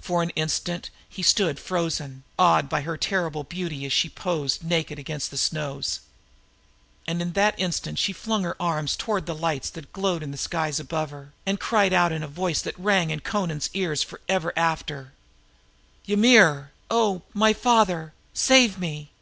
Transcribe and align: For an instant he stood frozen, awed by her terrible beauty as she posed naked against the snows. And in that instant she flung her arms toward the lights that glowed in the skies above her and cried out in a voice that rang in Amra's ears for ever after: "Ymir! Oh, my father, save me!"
For 0.00 0.24
an 0.24 0.30
instant 0.30 0.90
he 1.08 1.22
stood 1.22 1.60
frozen, 1.60 2.24
awed 2.36 2.68
by 2.68 2.80
her 2.80 2.96
terrible 2.96 3.44
beauty 3.44 3.86
as 3.86 3.92
she 3.92 4.08
posed 4.08 4.64
naked 4.64 4.98
against 4.98 5.30
the 5.30 5.38
snows. 5.38 6.00
And 7.06 7.22
in 7.22 7.34
that 7.34 7.54
instant 7.60 8.00
she 8.00 8.12
flung 8.12 8.42
her 8.42 8.60
arms 8.60 8.96
toward 8.96 9.26
the 9.26 9.36
lights 9.36 9.70
that 9.70 9.92
glowed 9.92 10.24
in 10.24 10.32
the 10.32 10.36
skies 10.36 10.80
above 10.80 11.10
her 11.10 11.32
and 11.46 11.60
cried 11.60 11.92
out 11.92 12.10
in 12.10 12.24
a 12.24 12.26
voice 12.26 12.60
that 12.62 12.76
rang 12.76 13.10
in 13.10 13.22
Amra's 13.24 13.70
ears 13.72 14.02
for 14.02 14.20
ever 14.28 14.52
after: 14.58 15.12
"Ymir! 16.08 16.72
Oh, 16.90 17.22
my 17.32 17.52
father, 17.52 18.14
save 18.34 18.80
me!" 18.80 19.12